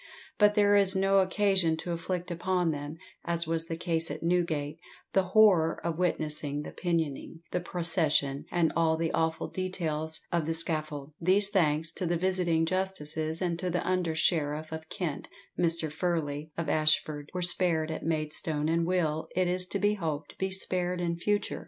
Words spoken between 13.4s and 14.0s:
and to the